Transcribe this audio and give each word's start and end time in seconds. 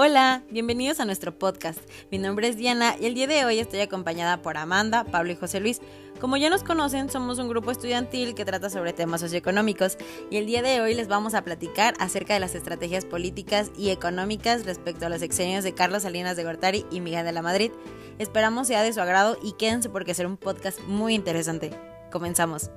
Hola, 0.00 0.44
bienvenidos 0.48 1.00
a 1.00 1.04
nuestro 1.04 1.36
podcast. 1.36 1.80
Mi 2.12 2.18
nombre 2.18 2.46
es 2.46 2.56
Diana 2.56 2.94
y 3.00 3.06
el 3.06 3.14
día 3.14 3.26
de 3.26 3.44
hoy 3.44 3.58
estoy 3.58 3.80
acompañada 3.80 4.42
por 4.42 4.56
Amanda, 4.56 5.02
Pablo 5.02 5.32
y 5.32 5.34
José 5.34 5.58
Luis. 5.58 5.80
Como 6.20 6.36
ya 6.36 6.50
nos 6.50 6.62
conocen, 6.62 7.10
somos 7.10 7.40
un 7.40 7.48
grupo 7.48 7.72
estudiantil 7.72 8.36
que 8.36 8.44
trata 8.44 8.70
sobre 8.70 8.92
temas 8.92 9.22
socioeconómicos 9.22 9.98
y 10.30 10.36
el 10.36 10.46
día 10.46 10.62
de 10.62 10.80
hoy 10.80 10.94
les 10.94 11.08
vamos 11.08 11.34
a 11.34 11.42
platicar 11.42 11.94
acerca 11.98 12.32
de 12.34 12.38
las 12.38 12.54
estrategias 12.54 13.06
políticas 13.06 13.72
y 13.76 13.90
económicas 13.90 14.66
respecto 14.66 15.04
a 15.04 15.08
los 15.08 15.20
exenios 15.22 15.64
de 15.64 15.74
Carlos 15.74 16.04
Salinas 16.04 16.36
de 16.36 16.44
Gortari 16.44 16.86
y 16.92 17.00
Miguel 17.00 17.24
de 17.24 17.32
la 17.32 17.42
Madrid. 17.42 17.72
Esperamos 18.20 18.68
sea 18.68 18.84
de 18.84 18.92
su 18.92 19.00
agrado 19.00 19.36
y 19.42 19.54
quédense 19.54 19.88
porque 19.88 20.14
será 20.14 20.28
un 20.28 20.36
podcast 20.36 20.78
muy 20.86 21.12
interesante. 21.12 21.72
Comenzamos. 22.12 22.70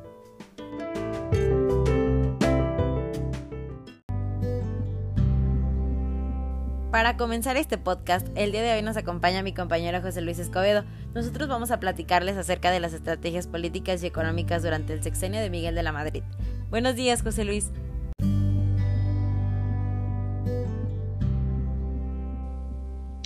Para 6.91 7.15
comenzar 7.15 7.55
este 7.55 7.77
podcast, 7.77 8.27
el 8.35 8.51
día 8.51 8.61
de 8.63 8.73
hoy 8.73 8.81
nos 8.81 8.97
acompaña 8.97 9.41
mi 9.43 9.53
compañero 9.53 10.01
José 10.01 10.19
Luis 10.19 10.39
Escobedo. 10.39 10.83
Nosotros 11.15 11.47
vamos 11.47 11.71
a 11.71 11.79
platicarles 11.79 12.35
acerca 12.35 12.69
de 12.69 12.81
las 12.81 12.91
estrategias 12.91 13.47
políticas 13.47 14.03
y 14.03 14.07
económicas 14.07 14.61
durante 14.61 14.91
el 14.91 15.01
sexenio 15.01 15.39
de 15.39 15.49
Miguel 15.49 15.73
de 15.73 15.83
la 15.83 15.93
Madrid. 15.93 16.21
Buenos 16.69 16.97
días, 16.97 17.21
José 17.23 17.45
Luis. 17.45 17.69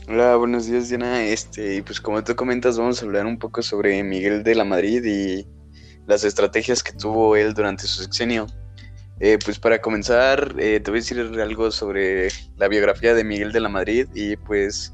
Hola, 0.07 0.35
buenos 0.35 0.67
días 0.67 0.89
Diana. 0.89 1.23
Este, 1.23 1.81
pues 1.81 1.99
como 1.99 2.23
tú 2.23 2.35
comentas, 2.35 2.77
vamos 2.77 3.01
a 3.01 3.05
hablar 3.07 3.25
un 3.25 3.39
poco 3.39 3.63
sobre 3.63 4.03
Miguel 4.03 4.43
de 4.43 4.53
la 4.53 4.63
Madrid 4.63 5.03
y 5.03 5.47
las 6.05 6.23
estrategias 6.23 6.83
que 6.83 6.91
tuvo 6.91 7.35
él 7.35 7.55
durante 7.55 7.87
su 7.87 8.03
sexenio. 8.03 8.45
Eh, 9.19 9.37
pues 9.43 9.59
para 9.59 9.79
comenzar, 9.79 10.55
eh, 10.59 10.81
te 10.81 10.91
voy 10.91 10.99
a 10.99 11.01
decir 11.01 11.19
algo 11.19 11.71
sobre 11.71 12.27
la 12.57 12.67
biografía 12.67 13.13
de 13.13 13.23
Miguel 13.23 13.53
de 13.53 13.61
la 13.61 13.69
Madrid 13.69 14.07
y 14.13 14.35
pues 14.35 14.93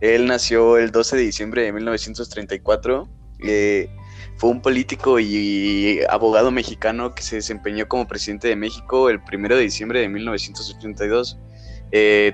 él 0.00 0.26
nació 0.26 0.76
el 0.76 0.90
12 0.90 1.16
de 1.16 1.22
diciembre 1.22 1.62
de 1.62 1.72
1934. 1.72 3.08
Eh, 3.46 3.88
fue 4.36 4.50
un 4.50 4.60
político 4.60 5.18
y 5.18 6.00
abogado 6.10 6.50
mexicano 6.50 7.14
que 7.14 7.22
se 7.22 7.36
desempeñó 7.36 7.88
como 7.88 8.06
presidente 8.06 8.48
de 8.48 8.56
México 8.56 9.08
el 9.08 9.20
1 9.32 9.48
de 9.56 9.62
diciembre 9.62 10.00
de 10.00 10.08
1982. 10.08 11.38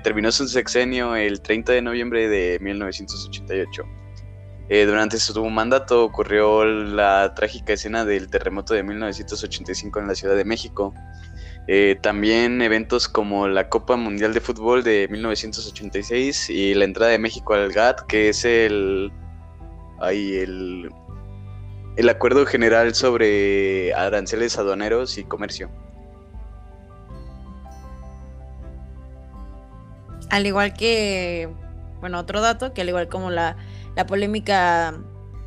terminó 0.03 0.31
su 0.31 0.47
sexenio 0.47 1.15
el 1.15 1.41
30 1.41 1.73
de 1.73 1.81
noviembre 1.81 2.27
de 2.27 2.57
1988. 2.59 4.00
Durante 4.71 5.17
su 5.17 5.43
mandato 5.49 6.05
ocurrió 6.05 6.63
la 6.63 7.33
trágica 7.35 7.73
escena 7.73 8.05
del 8.05 8.29
terremoto 8.29 8.73
de 8.73 8.83
1985 8.83 9.99
en 9.99 10.07
la 10.07 10.15
Ciudad 10.15 10.37
de 10.37 10.45
México, 10.45 10.93
eh, 11.67 11.97
también 12.01 12.61
eventos 12.61 13.09
como 13.09 13.49
la 13.49 13.67
Copa 13.67 13.97
Mundial 13.97 14.33
de 14.33 14.39
Fútbol 14.39 14.81
de 14.81 15.09
1986 15.11 16.49
y 16.49 16.73
la 16.73 16.85
entrada 16.85 17.11
de 17.11 17.19
México 17.19 17.53
al 17.53 17.73
GATT, 17.73 18.07
que 18.07 18.29
es 18.29 18.45
el, 18.45 19.11
el, 20.09 20.89
el 21.97 22.09
acuerdo 22.09 22.45
general 22.45 22.95
sobre 22.95 23.93
aranceles 23.93 24.57
aduaneros 24.57 25.17
y 25.17 25.25
comercio. 25.25 25.69
Al 30.29 30.47
igual 30.47 30.73
que, 30.73 31.49
bueno, 31.99 32.19
otro 32.19 32.39
dato, 32.39 32.73
que 32.73 32.79
al 32.79 32.87
igual 32.87 33.09
como 33.09 33.29
la, 33.31 33.57
la 33.95 34.05
polémica 34.05 35.01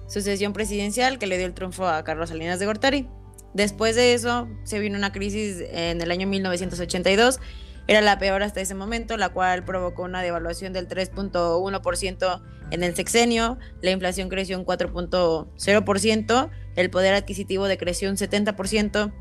sucesión 0.07 0.53
presidencial 0.53 1.19
que 1.19 1.27
le 1.27 1.39
dio 1.39 1.47
el 1.47 1.55
triunfo 1.55 1.87
a 1.87 2.05
Carlos 2.05 2.29
Salinas 2.29 2.59
de 2.59 2.67
Gortari. 2.67 3.09
Después 3.55 3.95
de 3.97 4.15
eso 4.15 4.49
se 4.65 4.79
vino 4.81 4.99
una 4.99 5.13
crisis 5.13 5.63
en 5.71 6.01
el 6.01 6.11
año 6.11 6.27
1982. 6.27 7.41
Era 7.87 8.01
la 8.01 8.19
peor 8.19 8.43
hasta 8.43 8.61
ese 8.61 8.75
momento, 8.75 9.17
la 9.17 9.29
cual 9.29 9.65
provocó 9.65 10.03
una 10.03 10.23
devaluación 10.23 10.73
del 10.73 10.89
3.1% 10.89 12.43
en 12.71 12.83
el 12.83 12.97
sexenio, 12.97 13.59
la 13.83 13.91
inflación 13.91 14.29
creció 14.29 14.59
un 14.59 14.65
4.0%, 14.65 16.51
el 16.77 16.91
poder 16.91 17.15
adquisitivo 17.15 17.67
decreció 17.67 18.11
un 18.11 18.17
70%, 18.17 19.13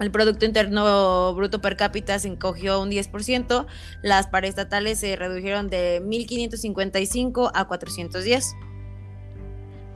el 0.00 0.10
Producto 0.10 0.44
Interno 0.44 1.34
Bruto 1.34 1.60
per 1.60 1.76
cápita 1.76 2.18
se 2.18 2.28
encogió 2.28 2.80
un 2.80 2.90
10%, 2.90 3.66
las 4.02 4.26
paraestatales 4.28 5.00
se 5.00 5.16
redujeron 5.16 5.68
de 5.68 6.02
1.555 6.02 7.50
a 7.54 7.66
410. 7.66 8.54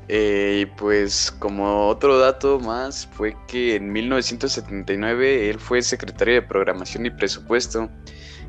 Eh, 0.08 0.66
pues 0.76 1.30
como 1.30 1.88
otro 1.88 2.18
dato 2.18 2.58
más 2.58 3.08
fue 3.12 3.36
que 3.46 3.76
en 3.76 3.92
1979 3.92 5.48
él 5.48 5.58
fue 5.58 5.80
secretario 5.80 6.34
de 6.34 6.42
Programación 6.42 7.06
y 7.06 7.10
Presupuesto. 7.10 7.88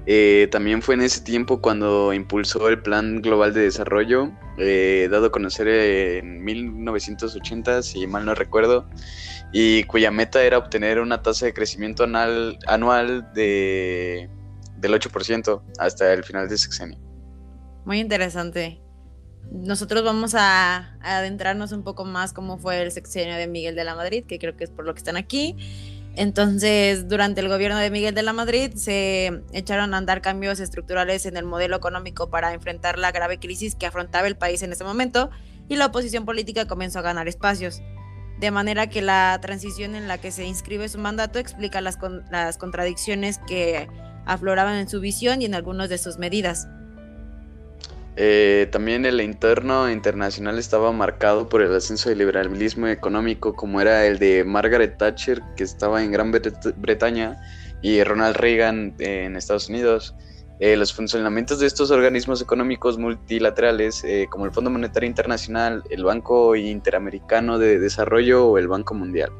Eh, 0.05 0.49
también 0.51 0.81
fue 0.81 0.95
en 0.95 1.01
ese 1.01 1.21
tiempo 1.21 1.61
cuando 1.61 2.11
impulsó 2.11 2.67
el 2.67 2.81
Plan 2.81 3.21
Global 3.21 3.53
de 3.53 3.61
Desarrollo, 3.61 4.31
eh, 4.57 5.07
dado 5.09 5.27
a 5.27 5.31
conocer 5.31 5.67
en 5.69 6.43
1980, 6.43 7.81
si 7.83 8.05
mal 8.07 8.25
no 8.25 8.35
recuerdo, 8.35 8.89
y 9.53 9.83
cuya 9.85 10.11
meta 10.11 10.43
era 10.43 10.57
obtener 10.57 10.99
una 10.99 11.21
tasa 11.21 11.45
de 11.45 11.53
crecimiento 11.53 12.03
anual, 12.03 12.57
anual 12.67 13.31
de, 13.33 14.29
del 14.77 14.93
8% 14.93 15.61
hasta 15.79 16.11
el 16.11 16.23
final 16.25 16.49
del 16.49 16.57
sexenio. 16.57 16.99
Muy 17.85 17.99
interesante 17.99 18.83
nosotros 19.51 20.03
vamos 20.03 20.33
a, 20.35 20.97
adentrarnos 21.01 21.71
un 21.71 21.83
poco 21.83 22.05
más 22.05 22.33
cómo 22.33 22.57
fue 22.57 22.81
el 22.81 22.91
sexenio 22.91 23.35
de 23.35 23.47
Miguel 23.47 23.75
de 23.75 23.83
la 23.83 23.95
Madrid, 23.95 24.23
que 24.25 24.39
creo 24.39 24.55
que 24.55 24.63
es 24.63 24.69
por 24.69 24.85
lo 24.85 24.93
que 24.93 24.99
están 24.99 25.17
aquí. 25.17 25.55
Entonces, 26.15 27.07
durante 27.07 27.41
el 27.41 27.49
gobierno 27.49 27.77
de 27.77 27.89
Miguel 27.89 28.13
de 28.13 28.21
la 28.21 28.33
Madrid 28.33 28.73
se 28.75 29.41
echaron 29.51 29.93
a 29.93 29.97
andar 29.97 30.21
cambios 30.21 30.59
estructurales 30.59 31.25
en 31.25 31.37
el 31.37 31.45
modelo 31.45 31.75
económico 31.75 32.29
para 32.29 32.53
enfrentar 32.53 32.99
la 32.99 33.11
grave 33.11 33.39
crisis 33.39 33.75
que 33.75 33.87
afrontaba 33.87 34.27
el 34.27 34.37
país 34.37 34.61
en 34.61 34.71
ese 34.71 34.83
momento 34.83 35.31
y 35.67 35.75
la 35.75 35.87
oposición 35.87 36.25
política 36.25 36.67
comenzó 36.67 36.99
a 36.99 37.01
ganar 37.03 37.27
espacios. 37.27 37.81
De 38.39 38.51
manera 38.51 38.87
que 38.87 39.01
la 39.01 39.37
transición 39.41 39.95
en 39.95 40.07
la 40.07 40.17
que 40.17 40.31
se 40.31 40.45
inscribe 40.45 40.89
su 40.89 40.97
mandato 40.97 41.39
explica 41.39 41.81
las, 41.81 41.97
las 42.31 42.57
contradicciones 42.57 43.39
que 43.47 43.87
afloraban 44.25 44.75
en 44.75 44.89
su 44.89 44.99
visión 44.99 45.41
y 45.41 45.45
en 45.45 45.55
algunas 45.55 45.89
de 45.89 45.97
sus 45.97 46.17
medidas. 46.17 46.67
Eh, 48.15 48.67
también 48.71 49.05
el 49.05 49.19
entorno 49.19 49.89
internacional 49.89 50.59
estaba 50.59 50.91
marcado 50.91 51.49
por 51.49 51.63
el 51.63 51.73
ascenso 51.73 52.09
del 52.09 52.19
liberalismo 52.19 52.87
económico, 52.87 53.55
como 53.55 53.81
era 53.81 54.05
el 54.05 54.19
de 54.19 54.43
Margaret 54.43 54.97
Thatcher, 54.97 55.41
que 55.55 55.63
estaba 55.63 56.03
en 56.03 56.11
Gran 56.11 56.31
Bretaña, 56.31 57.41
y 57.81 58.03
Ronald 58.03 58.35
Reagan 58.37 58.95
en 58.99 59.35
Estados 59.35 59.67
Unidos. 59.67 60.15
Eh, 60.59 60.77
los 60.77 60.93
funcionamientos 60.93 61.59
de 61.59 61.67
estos 61.67 61.89
organismos 61.91 62.41
económicos 62.41 62.97
multilaterales, 62.97 64.03
eh, 64.03 64.27
como 64.29 64.45
el 64.45 64.51
Fondo 64.51 64.69
Monetario 64.69 65.07
Internacional, 65.09 65.83
el 65.89 66.03
Banco 66.03 66.55
Interamericano 66.55 67.57
de 67.57 67.79
Desarrollo 67.79 68.47
o 68.47 68.57
el 68.57 68.67
Banco 68.67 68.93
Mundial. 68.93 69.31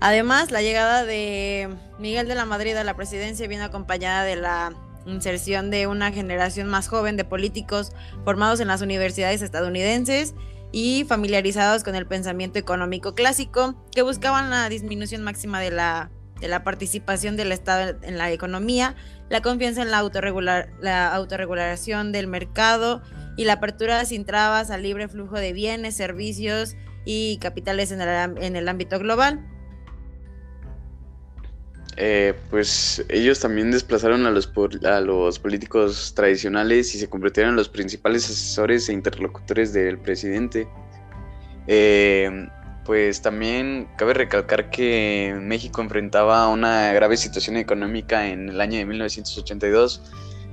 Además, 0.00 0.50
la 0.50 0.60
llegada 0.60 1.04
de 1.04 1.70
Miguel 1.98 2.28
de 2.28 2.34
la 2.34 2.44
Madrid 2.44 2.76
a 2.76 2.84
la 2.84 2.94
presidencia 2.94 3.48
viene 3.48 3.64
acompañada 3.64 4.24
de 4.24 4.36
la 4.36 4.74
inserción 5.06 5.70
de 5.70 5.86
una 5.86 6.12
generación 6.12 6.68
más 6.68 6.88
joven 6.88 7.16
de 7.16 7.24
políticos 7.24 7.92
formados 8.24 8.60
en 8.60 8.68
las 8.68 8.82
universidades 8.82 9.40
estadounidenses 9.40 10.34
y 10.72 11.04
familiarizados 11.04 11.84
con 11.84 11.94
el 11.94 12.06
pensamiento 12.06 12.58
económico 12.58 13.14
clásico, 13.14 13.74
que 13.92 14.02
buscaban 14.02 14.50
la 14.50 14.68
disminución 14.68 15.22
máxima 15.22 15.60
de 15.60 15.70
la, 15.70 16.10
de 16.40 16.48
la 16.48 16.64
participación 16.64 17.36
del 17.36 17.52
Estado 17.52 17.96
en 18.02 18.18
la 18.18 18.30
economía, 18.32 18.94
la 19.30 19.40
confianza 19.40 19.82
en 19.82 19.90
la, 19.90 19.98
autorregular, 19.98 20.70
la 20.80 21.14
autorregulación 21.14 22.12
del 22.12 22.26
mercado 22.26 23.02
y 23.36 23.44
la 23.44 23.54
apertura 23.54 24.04
sin 24.04 24.24
trabas 24.24 24.70
al 24.70 24.82
libre 24.82 25.08
flujo 25.08 25.36
de 25.36 25.52
bienes, 25.52 25.96
servicios 25.96 26.76
y 27.04 27.38
capitales 27.38 27.92
en 27.92 28.00
el, 28.00 28.42
en 28.42 28.56
el 28.56 28.68
ámbito 28.68 28.98
global. 28.98 29.40
Eh, 31.96 32.34
pues 32.50 33.04
ellos 33.08 33.38
también 33.38 33.70
desplazaron 33.70 34.26
a 34.26 34.30
los, 34.30 34.50
a 34.84 35.00
los 35.00 35.38
políticos 35.38 36.12
tradicionales 36.14 36.92
y 36.94 36.98
se 36.98 37.08
convirtieron 37.08 37.50
en 37.50 37.56
los 37.56 37.68
principales 37.68 38.24
asesores 38.24 38.88
e 38.88 38.92
interlocutores 38.92 39.72
del 39.72 39.98
presidente. 39.98 40.66
Eh, 41.68 42.48
pues 42.84 43.22
también 43.22 43.88
cabe 43.96 44.14
recalcar 44.14 44.70
que 44.70 45.36
México 45.40 45.80
enfrentaba 45.80 46.48
una 46.48 46.92
grave 46.92 47.16
situación 47.16 47.56
económica 47.56 48.28
en 48.28 48.48
el 48.48 48.60
año 48.60 48.78
de 48.78 48.86
1982. 48.86 50.02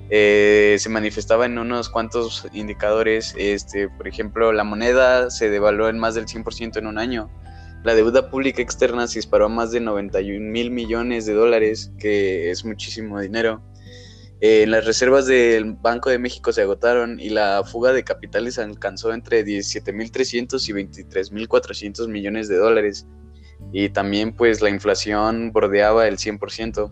Eh, 0.09 0.75
se 0.79 0.89
manifestaba 0.89 1.45
en 1.45 1.57
unos 1.57 1.89
cuantos 1.89 2.47
indicadores, 2.51 3.33
este, 3.37 3.87
por 3.89 4.07
ejemplo, 4.07 4.51
la 4.51 4.63
moneda 4.63 5.29
se 5.29 5.49
devaluó 5.49 5.87
en 5.87 5.99
más 5.99 6.15
del 6.15 6.25
100% 6.25 6.77
en 6.77 6.87
un 6.87 6.97
año, 6.97 7.29
la 7.83 7.95
deuda 7.95 8.29
pública 8.29 8.61
externa 8.61 9.07
se 9.07 9.17
disparó 9.17 9.45
a 9.45 9.49
más 9.49 9.71
de 9.71 9.79
91 9.79 10.51
mil 10.51 10.69
millones 10.69 11.25
de 11.25 11.33
dólares, 11.33 11.91
que 11.97 12.51
es 12.51 12.63
muchísimo 12.63 13.19
dinero. 13.19 13.63
Eh, 14.43 14.65
las 14.65 14.85
reservas 14.85 15.27
del 15.27 15.73
Banco 15.73 16.09
de 16.09 16.17
México 16.17 16.51
se 16.51 16.63
agotaron 16.63 17.19
y 17.19 17.29
la 17.29 17.63
fuga 17.63 17.93
de 17.93 18.03
capitales 18.03 18.57
alcanzó 18.57 19.13
entre 19.13 19.45
17.300 19.45 20.67
y 20.67 20.73
23.400 20.73 22.07
millones 22.07 22.47
de 22.47 22.57
dólares. 22.57 23.05
Y 23.71 23.89
también 23.89 24.33
pues 24.33 24.61
la 24.61 24.71
inflación 24.71 25.51
bordeaba 25.51 26.07
el 26.07 26.17
100%. 26.17 26.91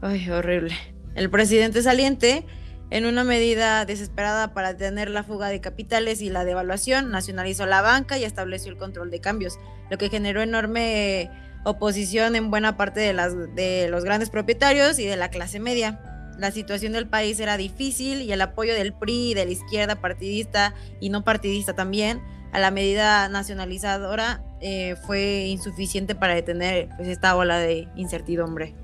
Ay, 0.00 0.28
horrible. 0.28 0.74
El 1.14 1.30
presidente 1.30 1.80
saliente, 1.82 2.44
en 2.90 3.06
una 3.06 3.24
medida 3.24 3.84
desesperada 3.84 4.54
para 4.54 4.72
detener 4.72 5.10
la 5.10 5.22
fuga 5.22 5.48
de 5.48 5.60
capitales 5.60 6.20
y 6.22 6.30
la 6.30 6.44
devaluación, 6.44 7.10
nacionalizó 7.10 7.66
la 7.66 7.82
banca 7.82 8.18
y 8.18 8.24
estableció 8.24 8.70
el 8.70 8.78
control 8.78 9.10
de 9.10 9.20
cambios, 9.20 9.58
lo 9.90 9.98
que 9.98 10.08
generó 10.08 10.40
enorme 10.40 11.30
oposición 11.64 12.36
en 12.36 12.50
buena 12.50 12.76
parte 12.76 13.00
de 13.00 13.88
los 13.88 14.04
grandes 14.04 14.30
propietarios 14.30 14.98
y 14.98 15.06
de 15.06 15.16
la 15.16 15.30
clase 15.30 15.58
media. 15.58 16.00
La 16.38 16.50
situación 16.52 16.92
del 16.92 17.08
país 17.08 17.40
era 17.40 17.56
difícil 17.56 18.22
y 18.22 18.32
el 18.32 18.40
apoyo 18.40 18.74
del 18.74 18.92
PRI 18.92 19.30
y 19.30 19.34
de 19.34 19.46
la 19.46 19.50
izquierda 19.50 19.96
partidista 19.96 20.74
y 21.00 21.08
no 21.08 21.24
partidista 21.24 21.74
también 21.74 22.20
a 22.52 22.58
la 22.58 22.70
medida 22.70 23.28
nacionalizadora 23.28 24.42
eh, 24.60 24.96
fue 25.06 25.46
insuficiente 25.46 26.14
para 26.14 26.34
detener 26.34 26.88
pues, 26.96 27.08
esta 27.08 27.36
ola 27.36 27.58
de 27.58 27.88
incertidumbre. 27.96 28.74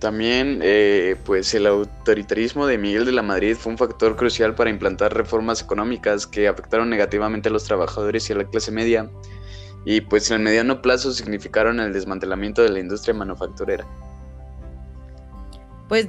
También, 0.00 0.60
eh, 0.62 1.16
pues 1.26 1.52
el 1.54 1.66
autoritarismo 1.66 2.66
de 2.66 2.78
Miguel 2.78 3.04
de 3.04 3.12
la 3.12 3.20
Madrid 3.20 3.54
fue 3.54 3.72
un 3.72 3.78
factor 3.78 4.16
crucial 4.16 4.54
para 4.54 4.70
implantar 4.70 5.14
reformas 5.14 5.60
económicas 5.60 6.26
que 6.26 6.48
afectaron 6.48 6.88
negativamente 6.88 7.50
a 7.50 7.52
los 7.52 7.64
trabajadores 7.64 8.28
y 8.28 8.32
a 8.32 8.36
la 8.36 8.44
clase 8.44 8.72
media, 8.72 9.10
y 9.84 10.00
pues 10.00 10.30
en 10.30 10.38
el 10.38 10.42
mediano 10.42 10.80
plazo 10.80 11.12
significaron 11.12 11.80
el 11.80 11.92
desmantelamiento 11.92 12.62
de 12.62 12.70
la 12.70 12.80
industria 12.80 13.12
manufacturera. 13.12 13.86
Pues 15.90 16.08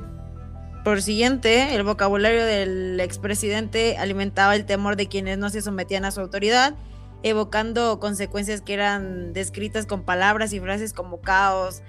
por 0.86 1.02
siguiente, 1.02 1.76
el 1.76 1.84
vocabulario 1.84 2.46
del 2.46 2.98
expresidente 3.02 3.98
alimentaba 3.98 4.56
el 4.56 4.66
temor 4.66 4.96
de 4.96 5.08
quienes 5.08 5.38
no 5.38 5.50
se 5.50 5.62
sometían 5.62 6.06
a 6.06 6.12
su 6.12 6.22
autoridad, 6.22 6.76
evocando 7.24 8.00
consecuencias 8.00 8.62
que 8.62 8.74
eran 8.74 9.34
descritas 9.34 9.86
con 9.86 10.04
palabras 10.04 10.54
y 10.54 10.62
frases 10.62 10.94
como 10.94 11.20
caos, 11.20 11.84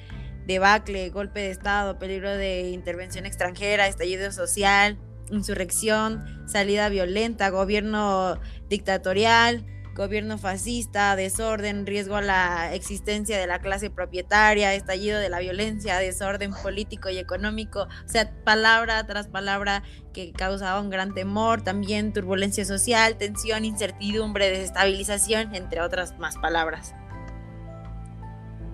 debacle, 0.47 1.11
golpe 1.11 1.41
de 1.41 1.51
Estado, 1.51 1.99
peligro 1.99 2.31
de 2.31 2.71
intervención 2.71 3.27
extranjera, 3.27 3.87
estallido 3.87 4.33
social, 4.33 4.99
insurrección, 5.31 6.25
salida 6.47 6.89
violenta, 6.89 7.51
gobierno 7.51 8.41
dictatorial, 8.69 9.65
gobierno 9.95 10.39
fascista, 10.39 11.17
desorden, 11.17 11.87
riesgo 11.87 12.17
a 12.17 12.23
la 12.23 12.75
existencia 12.75 13.39
de 13.39 13.47
la 13.47 13.61
clase 13.61 13.91
propietaria, 13.91 14.75
estallido 14.75 15.19
de 15.19 15.29
la 15.29 15.41
violencia, 15.41 15.99
desorden 15.99 16.53
político 16.63 17.11
y 17.11 17.19
económico, 17.19 17.83
o 17.83 18.09
sea, 18.09 18.33
palabra 18.45 19.07
tras 19.07 19.29
palabra 19.29 19.83
que 20.13 20.33
causaba 20.33 20.81
un 20.81 20.91
gran 20.91 21.15
temor, 21.15 21.63
también 21.63 22.13
turbulencia 22.13 22.65
social, 22.65 23.17
tensión, 23.17 23.65
incertidumbre, 23.65 24.49
desestabilización, 24.51 25.55
entre 25.55 25.81
otras 25.81 26.19
más 26.19 26.37
palabras. 26.39 26.95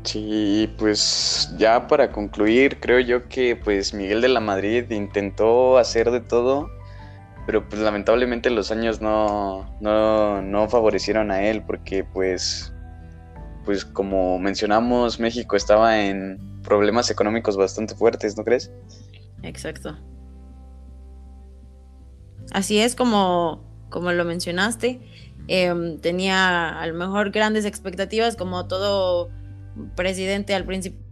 Sí, 0.09 0.73
pues 0.79 1.53
ya 1.59 1.87
para 1.87 2.11
concluir, 2.13 2.81
creo 2.81 3.01
yo 3.01 3.29
que 3.29 3.57
pues 3.57 3.93
Miguel 3.93 4.23
de 4.23 4.29
la 4.29 4.41
Madrid 4.41 4.91
intentó 4.91 5.77
hacer 5.77 6.11
de 6.11 6.21
todo 6.21 6.71
pero 7.49 7.67
pues 7.67 7.81
lamentablemente 7.81 8.51
los 8.51 8.71
años 8.71 9.01
no, 9.01 9.75
no, 9.81 10.69
favorecieron 10.69 11.31
a 11.31 11.45
él 11.45 11.63
porque 11.63 12.05
pues, 12.05 12.75
pues 13.65 13.87
como 13.87 14.39
mencionamos, 14.39 15.19
México 15.19 15.57
estaba 15.57 15.99
en 15.99 16.61
problemas 16.63 17.11
económicos 17.11 17.57
bastante 17.57 17.95
fuertes, 17.95 18.37
¿no 18.37 18.45
crees? 18.45 18.71
Exacto. 19.43 19.97
Así 22.53 22.81
es 22.81 22.95
como, 22.95 23.65
como 23.89 24.13
lo 24.13 24.27
mencionaste. 24.27 25.01
Em, 25.47 25.99
tenía 26.01 26.79
a 26.79 26.87
lo 26.87 26.93
mejor 26.93 27.31
grandes 27.31 27.65
expectativas 27.65 28.37
como 28.37 28.69
todo 28.69 29.31
presidente 29.95 30.55
al 30.55 30.65
principio 30.65 31.09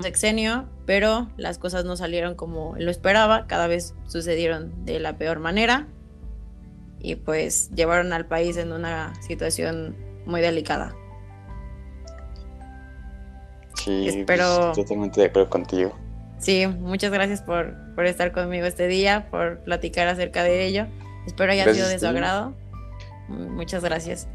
sexenio, 0.00 0.68
pero 0.86 1.30
las 1.36 1.58
cosas 1.58 1.84
no 1.84 1.96
salieron 1.96 2.34
como 2.34 2.74
lo 2.78 2.90
esperaba, 2.90 3.46
cada 3.46 3.66
vez 3.66 3.94
sucedieron 4.06 4.84
de 4.84 4.98
la 4.98 5.16
peor 5.16 5.38
manera 5.40 5.88
y 6.98 7.16
pues 7.16 7.70
llevaron 7.74 8.12
al 8.12 8.26
país 8.26 8.56
en 8.56 8.72
una 8.72 9.12
situación 9.22 9.96
muy 10.26 10.40
delicada. 10.40 10.94
Sí, 13.74 14.08
Espero... 14.08 14.72
totalmente 14.72 15.20
de 15.20 15.28
acuerdo 15.28 15.48
contigo. 15.48 15.96
Sí, 16.38 16.66
muchas 16.66 17.12
gracias 17.12 17.42
por, 17.42 17.76
por, 17.94 18.06
estar 18.06 18.32
conmigo 18.32 18.66
este 18.66 18.88
día, 18.88 19.28
por 19.30 19.60
platicar 19.60 20.08
acerca 20.08 20.42
de 20.42 20.66
ello. 20.66 20.86
Espero 21.26 21.52
haya 21.52 21.72
sido 21.72 21.88
de 21.88 21.98
su 21.98 22.06
agrado. 22.06 22.54
Muchas 23.28 23.84
gracias. 23.84 24.26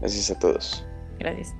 Gracias 0.00 0.30
a 0.30 0.38
todos. 0.38 0.84
Gracias. 1.18 1.54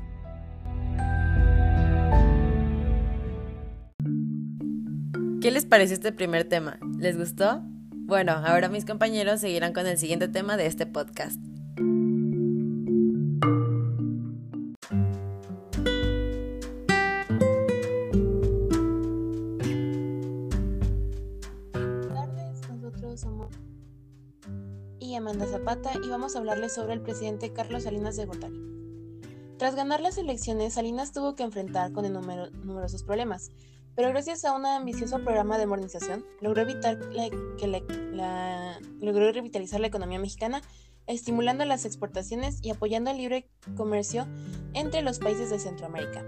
¿Qué 5.44 5.50
les 5.50 5.67
pareció 5.67 5.93
este 5.93 6.11
primer 6.11 6.49
tema? 6.49 6.79
¿Les 6.99 7.19
gustó? 7.19 7.61
Bueno, 7.93 8.32
ahora 8.32 8.70
mis 8.70 8.87
compañeros 8.87 9.43
seguirán 9.43 9.75
con 9.75 9.87
el 9.87 9.99
siguiente 9.99 10.26
tema 10.26 10.56
de 10.56 10.64
este 10.64 10.87
podcast. 10.87 11.38
somos 23.17 23.50
y 24.99 25.14
Amanda 25.14 25.46
Zapata 25.46 25.93
y 26.02 26.08
vamos 26.08 26.35
a 26.35 26.38
hablarles 26.38 26.73
sobre 26.73 26.94
el 26.94 27.02
presidente 27.02 27.52
Carlos 27.52 27.82
Salinas 27.82 28.17
de 28.17 28.25
Gortari. 28.25 28.58
Tras 29.58 29.75
ganar 29.75 30.00
las 30.00 30.17
elecciones, 30.17 30.73
Salinas 30.73 31.12
tuvo 31.12 31.35
que 31.35 31.43
enfrentar 31.43 31.93
con 31.93 32.11
numerosos 32.11 33.02
problemas, 33.02 33.50
pero 33.96 34.08
gracias 34.11 34.44
a 34.44 34.52
un 34.55 34.67
ambicioso 34.67 35.23
programa 35.23 35.58
de 35.58 35.67
modernización 35.67 36.25
logró, 36.41 36.62
evitar 36.62 36.99
que 37.58 37.82
logró 39.00 39.32
revitalizar 39.32 39.81
la 39.81 39.87
economía 39.87 40.19
mexicana, 40.19 40.62
estimulando 41.06 41.64
las 41.64 41.85
exportaciones 41.85 42.58
y 42.62 42.70
apoyando 42.70 43.11
el 43.11 43.19
libre 43.19 43.49
comercio 43.76 44.26
entre 44.73 45.02
los 45.02 45.19
países 45.19 45.50
de 45.50 45.58
Centroamérica. 45.58 46.25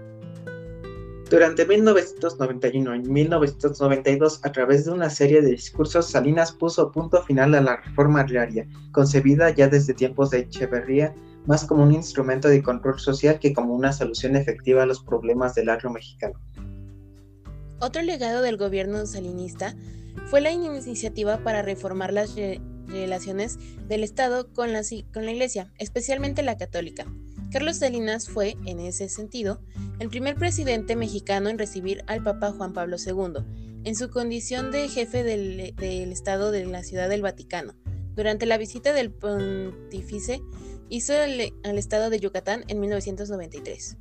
Durante 1.29 1.65
1991 1.65 2.95
y 2.95 2.99
1992, 3.01 4.39
a 4.43 4.51
través 4.53 4.85
de 4.85 4.91
una 4.91 5.09
serie 5.09 5.41
de 5.41 5.51
discursos, 5.51 6.09
Salinas 6.09 6.53
puso 6.53 6.89
punto 6.93 7.21
final 7.23 7.53
a 7.53 7.59
la 7.59 7.81
reforma 7.81 8.21
agraria, 8.21 8.65
concebida 8.93 9.49
ya 9.49 9.67
desde 9.67 9.93
tiempos 9.93 10.29
de 10.29 10.39
Echeverría, 10.39 11.13
más 11.45 11.65
como 11.65 11.83
un 11.83 11.91
instrumento 11.91 12.47
de 12.47 12.63
control 12.63 12.97
social 12.99 13.39
que 13.39 13.51
como 13.51 13.73
una 13.73 13.91
solución 13.91 14.37
efectiva 14.37 14.83
a 14.83 14.85
los 14.85 15.01
problemas 15.01 15.53
del 15.53 15.67
agro 15.67 15.89
mexicano. 15.91 16.39
Otro 17.79 18.01
legado 18.01 18.41
del 18.41 18.57
gobierno 18.57 19.05
salinista 19.05 19.75
fue 20.29 20.41
la 20.41 20.51
iniciativa 20.51 21.43
para 21.43 21.61
reformar 21.61 22.11
las 22.11 22.35
relaciones 22.87 23.59
del 23.87 24.03
Estado 24.03 24.51
con 24.51 24.73
la, 24.73 24.81
con 25.13 25.25
la 25.25 25.31
Iglesia, 25.31 25.71
especialmente 25.77 26.41
la 26.41 26.57
católica. 26.57 27.05
Carlos 27.51 27.77
Salinas 27.77 28.27
fue, 28.27 28.57
en 28.65 28.79
ese 28.79 29.07
sentido, 29.09 29.61
el 29.99 30.09
primer 30.09 30.35
presidente 30.35 30.95
mexicano 30.95 31.49
en 31.49 31.57
recibir 31.57 32.03
al 32.07 32.23
Papa 32.23 32.51
Juan 32.51 32.73
Pablo 32.73 32.97
II, 32.97 33.45
en 33.83 33.95
su 33.95 34.09
condición 34.09 34.71
de 34.71 34.89
jefe 34.89 35.23
del, 35.23 35.73
Estado 36.11 36.51
de 36.51 36.65
la 36.65 36.83
Ciudad 36.83 37.07
del 37.07 37.21
Vaticano. 37.21 37.73
Durante 38.15 38.45
la 38.45 38.57
visita 38.57 38.91
del 38.91 39.11
pontífice, 39.11 40.41
hizo 40.89 41.13
al 41.13 41.77
Estado 41.77 42.09
de 42.09 42.19
Yucatán 42.19 42.65
en 42.67 42.79
1993. 42.81 43.97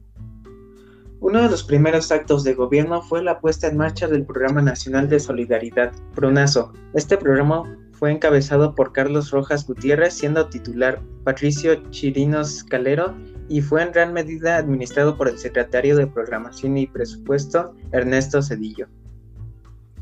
Uno 1.20 1.42
de 1.42 1.48
los 1.48 1.64
primeros 1.64 2.12
actos 2.12 2.44
de 2.44 2.52
gobierno 2.52 3.00
fue 3.00 3.22
la 3.22 3.40
puesta 3.40 3.68
en 3.68 3.78
marcha 3.78 4.06
del 4.06 4.26
Programa 4.26 4.60
Nacional 4.60 5.08
de 5.08 5.18
Solidaridad, 5.18 5.92
PRONASO. 6.14 6.74
Este 6.92 7.16
programa 7.16 7.78
fue 7.92 8.12
encabezado 8.12 8.74
por 8.74 8.92
Carlos 8.92 9.30
Rojas 9.30 9.66
Gutiérrez, 9.66 10.12
siendo 10.12 10.48
titular 10.50 11.02
Patricio 11.24 11.90
Chirinos 11.90 12.62
Calero, 12.64 13.16
y 13.48 13.62
fue 13.62 13.82
en 13.82 13.92
gran 13.92 14.12
medida 14.12 14.58
administrado 14.58 15.16
por 15.16 15.28
el 15.28 15.38
secretario 15.38 15.96
de 15.96 16.06
Programación 16.06 16.76
y 16.76 16.86
Presupuesto, 16.86 17.74
Ernesto 17.92 18.42
Cedillo. 18.42 18.86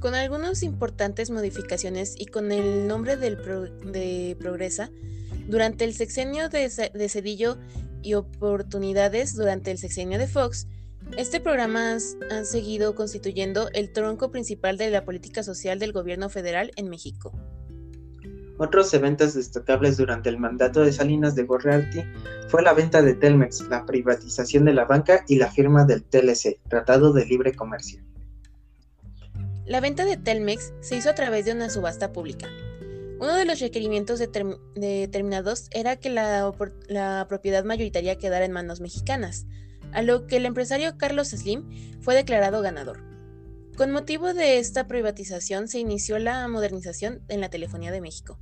Con 0.00 0.14
algunas 0.14 0.64
importantes 0.64 1.30
modificaciones 1.30 2.16
y 2.18 2.26
con 2.26 2.50
el 2.50 2.88
nombre 2.88 3.16
de 3.16 4.36
Progresa, 4.40 4.90
durante 5.46 5.84
el 5.84 5.94
sexenio 5.94 6.48
de 6.48 6.68
Cedillo 7.08 7.56
y 8.02 8.14
oportunidades 8.14 9.36
durante 9.36 9.70
el 9.70 9.78
sexenio 9.78 10.18
de 10.18 10.26
Fox, 10.26 10.66
este 11.16 11.40
programa 11.40 11.96
ha 12.30 12.44
seguido 12.44 12.94
constituyendo 12.94 13.68
el 13.72 13.92
tronco 13.92 14.30
principal 14.30 14.76
de 14.76 14.90
la 14.90 15.04
política 15.04 15.42
social 15.42 15.78
del 15.78 15.92
gobierno 15.92 16.28
federal 16.28 16.72
en 16.76 16.88
México. 16.88 17.32
Otros 18.58 18.94
eventos 18.94 19.34
destacables 19.34 19.96
durante 19.96 20.28
el 20.28 20.38
mandato 20.38 20.80
de 20.80 20.92
Salinas 20.92 21.34
de 21.34 21.42
Gorrarty 21.42 22.04
fue 22.48 22.62
la 22.62 22.72
venta 22.72 23.02
de 23.02 23.14
Telmex, 23.14 23.68
la 23.68 23.84
privatización 23.84 24.64
de 24.64 24.74
la 24.74 24.84
banca 24.84 25.24
y 25.26 25.36
la 25.36 25.50
firma 25.50 25.84
del 25.84 26.04
TLC, 26.04 26.60
Tratado 26.68 27.12
de 27.12 27.26
Libre 27.26 27.52
Comercio. 27.52 28.00
La 29.66 29.80
venta 29.80 30.04
de 30.04 30.16
Telmex 30.16 30.72
se 30.80 30.96
hizo 30.96 31.10
a 31.10 31.14
través 31.14 31.46
de 31.46 31.52
una 31.52 31.68
subasta 31.70 32.12
pública. 32.12 32.48
Uno 33.18 33.34
de 33.34 33.44
los 33.44 33.60
requerimientos 33.60 34.20
determinados 34.20 35.68
era 35.72 35.96
que 35.96 36.10
la 36.10 37.26
propiedad 37.28 37.64
mayoritaria 37.64 38.18
quedara 38.18 38.44
en 38.44 38.52
manos 38.52 38.80
mexicanas, 38.80 39.46
a 39.94 40.02
lo 40.02 40.26
que 40.26 40.36
el 40.36 40.46
empresario 40.46 40.98
Carlos 40.98 41.28
Slim 41.28 41.64
fue 42.00 42.14
declarado 42.14 42.60
ganador. 42.60 43.02
Con 43.76 43.90
motivo 43.90 44.34
de 44.34 44.58
esta 44.58 44.86
privatización 44.86 45.66
se 45.66 45.78
inició 45.78 46.18
la 46.18 46.46
modernización 46.46 47.22
en 47.28 47.40
la 47.40 47.48
telefonía 47.48 47.90
de 47.90 48.00
México. 48.00 48.38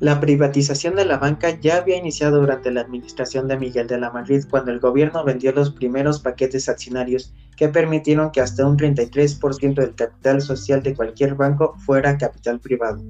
La 0.00 0.18
privatización 0.18 0.96
de 0.96 1.04
la 1.04 1.18
banca 1.18 1.60
ya 1.60 1.76
había 1.76 1.96
iniciado 1.96 2.40
durante 2.40 2.72
la 2.72 2.80
administración 2.80 3.46
de 3.46 3.56
Miguel 3.56 3.86
de 3.86 4.00
la 4.00 4.10
Madrid 4.10 4.44
cuando 4.50 4.72
el 4.72 4.80
gobierno 4.80 5.22
vendió 5.22 5.52
los 5.52 5.70
primeros 5.70 6.18
paquetes 6.18 6.68
accionarios 6.68 7.32
que 7.56 7.68
permitieron 7.68 8.32
que 8.32 8.40
hasta 8.40 8.66
un 8.66 8.76
33% 8.76 9.74
del 9.74 9.94
capital 9.94 10.42
social 10.42 10.82
de 10.82 10.96
cualquier 10.96 11.36
banco 11.36 11.76
fuera 11.86 12.18
capital 12.18 12.58
privado. 12.58 13.00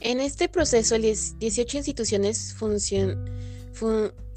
En 0.00 0.18
este 0.18 0.48
proceso, 0.48 0.96
18 0.98 1.76
instituciones 1.76 2.54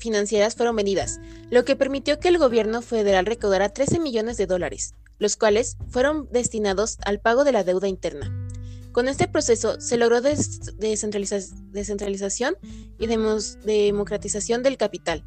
financieras 0.01 0.55
fueron 0.55 0.75
vendidas, 0.75 1.21
lo 1.49 1.63
que 1.63 1.77
permitió 1.77 2.19
que 2.19 2.27
el 2.27 2.37
gobierno 2.37 2.81
federal 2.81 3.25
recaudara 3.25 3.69
13 3.69 3.99
millones 3.99 4.35
de 4.37 4.47
dólares, 4.47 4.95
los 5.19 5.37
cuales 5.37 5.77
fueron 5.89 6.27
destinados 6.31 6.97
al 7.05 7.19
pago 7.19 7.43
de 7.43 7.51
la 7.51 7.63
deuda 7.63 7.87
interna. 7.87 8.31
Con 8.91 9.07
este 9.07 9.27
proceso 9.29 9.79
se 9.79 9.97
logró 9.97 10.19
descentralización 10.19 12.55
y 12.99 13.07
democratización 13.07 14.63
del 14.63 14.75
capital, 14.75 15.23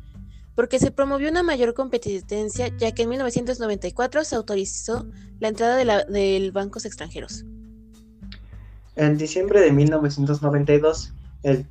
porque 0.54 0.78
se 0.78 0.90
promovió 0.90 1.30
una 1.30 1.42
mayor 1.42 1.72
competencia 1.74 2.68
ya 2.76 2.92
que 2.92 3.02
en 3.02 3.08
1994 3.08 4.24
se 4.24 4.36
autorizó 4.36 5.06
la 5.40 5.48
entrada 5.48 5.76
de, 5.76 6.50
bancos 6.52 6.84
extranjeros. 6.84 7.44
En 8.96 9.16
diciembre 9.16 9.60
de 9.60 9.72
1992, 9.72 11.12
el 11.42 11.66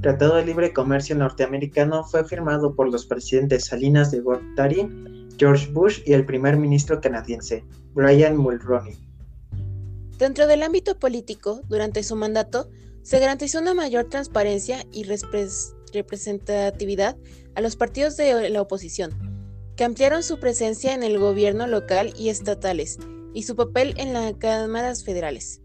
Tratado 0.00 0.36
de 0.36 0.44
Libre 0.44 0.72
Comercio 0.72 1.14
norteamericano 1.14 2.04
fue 2.04 2.24
firmado 2.24 2.74
por 2.74 2.90
los 2.90 3.06
presidentes 3.06 3.66
Salinas 3.66 4.10
de 4.10 4.20
Gortari, 4.20 4.88
George 5.38 5.70
Bush 5.72 6.00
y 6.04 6.12
el 6.12 6.26
primer 6.26 6.56
ministro 6.56 7.00
canadiense, 7.00 7.64
Brian 7.94 8.36
Mulroney. 8.36 8.98
Dentro 10.18 10.46
del 10.46 10.62
ámbito 10.62 10.98
político, 10.98 11.62
durante 11.68 12.02
su 12.02 12.16
mandato, 12.16 12.68
se 13.02 13.18
garantizó 13.18 13.60
una 13.60 13.74
mayor 13.74 14.08
transparencia 14.08 14.84
y 14.92 15.04
representatividad 15.92 17.16
a 17.54 17.60
los 17.60 17.76
partidos 17.76 18.16
de 18.16 18.50
la 18.50 18.60
oposición, 18.62 19.12
que 19.76 19.84
ampliaron 19.84 20.22
su 20.22 20.38
presencia 20.38 20.94
en 20.94 21.02
el 21.02 21.18
gobierno 21.18 21.66
local 21.66 22.12
y 22.18 22.28
estatales 22.28 22.98
y 23.34 23.44
su 23.44 23.56
papel 23.56 23.94
en 23.96 24.12
las 24.12 24.34
cámaras 24.34 25.04
federales. 25.04 25.61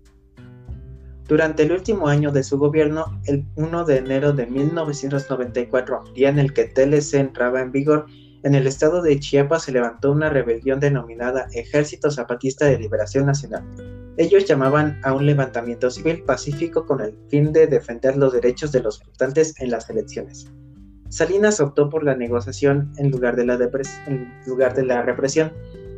Durante 1.28 1.64
el 1.64 1.72
último 1.72 2.08
año 2.08 2.32
de 2.32 2.44
su 2.44 2.58
gobierno, 2.58 3.20
el 3.26 3.46
1 3.56 3.86
de 3.86 3.98
enero 3.98 4.34
de 4.34 4.46
1994, 4.46 6.04
día 6.16 6.30
en 6.30 6.40
el 6.40 6.54
que 6.54 6.66
TLC 6.66 7.16
entraba 7.16 7.62
en 7.62 7.72
vigor, 7.72 8.06
en 8.44 8.56
el 8.56 8.66
estado 8.66 9.02
de 9.02 9.20
Chiapas 9.20 9.64
se 9.64 9.72
levantó 9.72 10.12
una 10.12 10.30
rebelión 10.30 10.80
denominada 10.80 11.48
Ejército 11.54 12.10
Zapatista 12.12 12.66
de 12.66 12.80
Liberación 12.80 13.26
Nacional, 13.26 13.64
ellos 14.18 14.46
llamaban 14.46 15.00
a 15.04 15.14
un 15.14 15.28
levantamiento 15.28 15.92
civil 15.92 16.24
pacífico 16.24 16.88
con 16.88 17.02
el 17.02 17.16
fin 17.30 17.54
de 17.54 17.68
defender 17.68 18.18
los 18.18 18.34
derechos 18.34 18.72
de 18.72 18.82
los 18.82 19.00
votantes 19.06 19.54
en 19.60 19.70
las 19.70 19.88
elecciones. 19.92 20.52
Salinas 21.10 21.60
optó 21.60 21.88
por 21.90 22.04
la 22.04 22.16
negociación 22.16 22.92
en 22.98 23.12
lugar 23.12 23.36
de 23.36 23.46
la, 23.46 23.60
en 24.08 24.34
lugar 24.48 24.74
de 24.74 24.86
la 24.86 25.04
represión, 25.04 25.54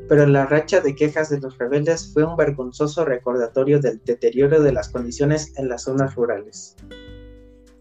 pero 0.09 0.25
la 0.25 0.47
racha 0.47 0.81
de 0.81 0.95
quejas 0.95 1.29
de 1.29 1.39
los 1.39 1.57
rebeldes 1.59 2.11
fue 2.11 2.23
un 2.23 2.35
vergonzoso 2.35 3.05
recordatorio 3.05 3.79
del 3.79 4.01
deterioro 4.03 4.61
de 4.61 4.73
las 4.73 4.89
condiciones 4.89 5.53
en 5.55 5.69
las 5.69 5.83
zonas 5.83 6.15
rurales. 6.15 6.75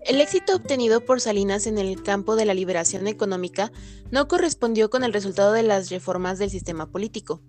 El 0.04 0.20
éxito 0.20 0.54
obtenido 0.54 1.00
por 1.04 1.20
Salinas 1.20 1.66
en 1.66 1.78
el 1.78 2.02
campo 2.02 2.36
de 2.36 2.44
la 2.44 2.54
liberación 2.54 3.08
económica 3.08 3.72
no 4.10 4.28
correspondió 4.28 4.90
con 4.90 5.04
el 5.04 5.12
resultado 5.12 5.52
de 5.52 5.62
las 5.62 5.90
reformas 5.90 6.38
del 6.38 6.50
sistema 6.50 6.90
político. 6.90 7.42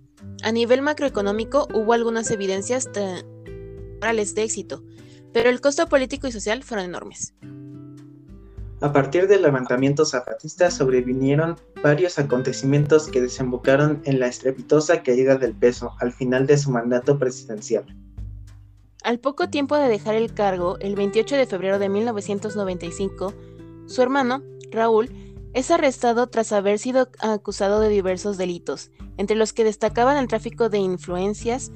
A 0.44 0.52
nivel 0.52 0.82
macroeconómico 0.82 1.68
hubo 1.74 1.94
algunas 1.94 2.32
evidencias 2.32 2.90
de 2.94 4.44
éxito, 4.44 4.84
pero 5.34 5.50
el 5.50 5.62
costo 5.62 5.88
político 5.88 6.28
y 6.28 6.32
social 6.32 6.64
fueron 6.64 6.86
enormes. 6.86 7.34
A 8.82 8.94
partir 8.94 9.28
del 9.28 9.42
levantamiento 9.42 10.06
zapatista 10.06 10.72
sobrevinieron 10.72 11.58
varios 11.84 12.18
acontecimientos 12.18 13.10
que 13.10 13.20
desembocaron 13.20 14.02
en 14.06 14.22
la 14.22 14.28
estrepitosa 14.28 15.04
caída 15.04 15.38
del 15.38 15.54
peso 15.54 15.92
al 16.00 16.14
final 16.14 16.48
de 16.48 16.58
su 16.58 16.72
mandato 16.72 17.20
presidencial. 17.20 17.86
Al 19.04 19.20
poco 19.20 19.50
tiempo 19.50 19.76
de 19.76 19.90
dejar 19.90 20.16
el 20.16 20.34
cargo, 20.34 20.78
el 20.80 20.96
28 20.96 21.36
de 21.36 21.46
febrero 21.46 21.78
de 21.78 21.90
1995, 21.90 23.34
su 23.86 24.02
hermano, 24.02 24.44
Raúl, 24.72 25.10
es 25.54 25.72
arrestado 25.72 26.28
tras 26.28 26.54
haber 26.54 26.80
sido 26.80 27.10
acusado 27.20 27.82
de 27.82 27.90
diversos 27.90 28.38
delitos, 28.38 28.92
entre 29.18 29.36
los 29.36 29.52
que 29.52 29.66
destacaban 29.66 30.16
el 30.16 30.28
tráfico 30.28 30.70
de 30.70 30.78
influencias, 30.78 31.72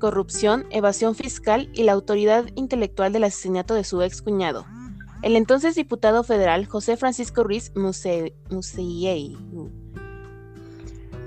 corrupción, 0.00 0.66
evasión 0.70 1.14
fiscal 1.14 1.68
y 1.74 1.82
la 1.82 1.92
autoridad 1.92 2.46
intelectual 2.54 3.12
del 3.12 3.24
asesinato 3.24 3.74
de 3.74 3.84
su 3.84 4.00
ex 4.00 4.22
cuñado, 4.22 4.64
el 5.26 5.34
entonces 5.34 5.74
diputado 5.74 6.22
federal 6.22 6.66
José 6.66 6.96
Francisco 6.96 7.42
Ruiz 7.42 7.72
Musei. 7.74 9.36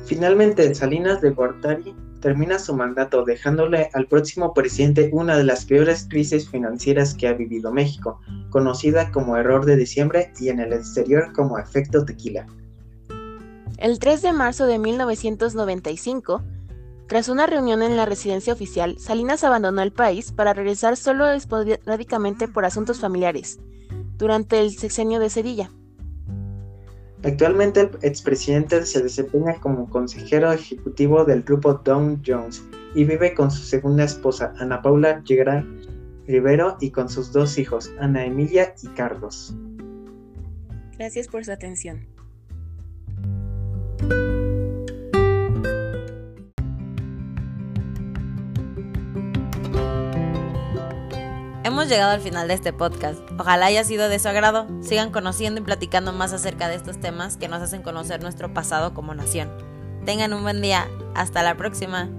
Finalmente, 0.06 0.74
Salinas 0.74 1.20
de 1.20 1.32
Gortari 1.32 1.94
termina 2.22 2.60
su 2.60 2.74
mandato 2.74 3.26
dejándole 3.26 3.90
al 3.94 4.08
próximo 4.08 4.54
presidente 4.54 5.10
una 5.12 5.36
de 5.36 5.44
las 5.44 5.66
peores 5.66 6.08
crisis 6.10 6.50
financieras 6.50 7.14
que 7.14 7.28
ha 7.28 7.34
vivido 7.34 7.74
México, 7.74 8.22
conocida 8.52 9.12
como 9.12 9.36
error 9.36 9.66
de 9.66 9.76
diciembre 9.76 10.32
y 10.40 10.48
en 10.48 10.62
el 10.62 10.72
exterior 10.72 11.34
como 11.34 11.60
efecto 11.60 12.06
tequila. 12.06 12.46
El 13.80 14.00
3 14.00 14.22
de 14.22 14.32
marzo 14.32 14.66
de 14.66 14.80
1995, 14.80 16.42
tras 17.08 17.28
una 17.28 17.48
reunión 17.48 17.84
en 17.84 17.98
la 17.98 18.06
residencia 18.06 18.54
oficial, 18.54 18.98
Salinas 18.98 19.44
abandonó 19.44 19.82
el 19.82 19.92
país 19.92 20.32
para 20.32 20.54
regresar 20.54 20.96
solo 20.96 21.30
esporádicamente 21.30 22.48
por 22.48 22.64
asuntos 22.64 23.02
familiares, 23.02 23.60
durante 24.20 24.60
el 24.60 24.78
sexenio 24.78 25.20
de 25.20 25.32
Cedilla. 25.32 25.72
Actualmente 27.24 27.82
el 27.82 27.90
expresidente 28.04 28.86
se 28.86 29.02
desempeña 29.02 29.56
como 29.56 29.90
consejero 29.90 30.52
ejecutivo 30.54 31.26
del 31.26 31.42
grupo 31.42 31.74
Dow 31.74 32.20
Jones 32.26 32.64
y 32.94 33.04
vive 33.04 33.34
con 33.34 33.50
su 33.50 33.64
segunda 33.64 34.04
esposa, 34.04 34.54
Ana 34.60 34.82
Paula 34.82 35.24
Llegarán 35.24 35.82
Rivero, 36.28 36.78
y 36.80 36.92
con 36.92 37.10
sus 37.10 37.32
dos 37.34 37.58
hijos, 37.58 37.92
Ana 38.00 38.24
Emilia 38.24 38.76
y 38.84 38.88
Carlos. 38.90 39.56
Gracias 40.96 41.28
por 41.28 41.44
su 41.44 41.52
atención. 41.52 42.06
Hemos 51.80 51.90
llegado 51.90 52.12
al 52.12 52.20
final 52.20 52.50
de 52.50 52.56
este 52.56 52.74
podcast. 52.74 53.22
Ojalá 53.38 53.68
haya 53.68 53.86
sido 53.86 54.10
de 54.10 54.20
su 54.20 54.28
agrado. 54.28 54.68
Sigan 54.82 55.12
conociendo 55.12 55.62
y 55.62 55.64
platicando 55.64 56.12
más 56.12 56.34
acerca 56.34 56.68
de 56.68 56.76
estos 56.76 57.00
temas 57.00 57.38
que 57.38 57.48
nos 57.48 57.62
hacen 57.62 57.84
conocer 57.84 58.22
nuestro 58.22 58.54
pasado 58.54 58.94
como 58.94 59.16
nación. 59.16 59.50
Tengan 60.04 60.34
un 60.34 60.44
buen 60.44 60.62
día. 60.62 60.90
Hasta 61.16 61.42
la 61.42 61.56
próxima. 61.56 62.10